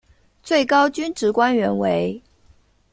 [0.41, 2.19] 最高军职官员为。